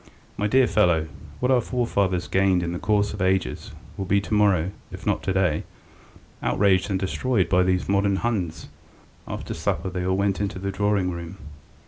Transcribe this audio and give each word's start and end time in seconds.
My 0.35 0.47
dear 0.47 0.65
fellow, 0.65 1.07
what 1.39 1.51
our 1.51 1.61
forefathers 1.61 2.27
gained 2.27 2.63
in 2.63 2.71
the 2.73 2.79
course 2.79 3.13
of 3.13 3.21
ages 3.21 3.71
will 3.97 4.05
be 4.05 4.19
to 4.21 4.33
morrow, 4.33 4.71
if 4.91 5.05
not 5.05 5.21
to 5.21 5.31
day, 5.31 5.63
outraged 6.41 6.89
and 6.89 6.99
destroyed 6.99 7.47
by 7.49 7.61
these 7.61 7.87
modern 7.87 8.15
Huns...." 8.15 8.69
After 9.37 9.53
supper 9.53 9.91
they 9.91 10.03
all 10.03 10.17
went 10.17 10.41
into 10.41 10.57
the 10.57 10.71
drawing 10.71 11.11
room. 11.11 11.37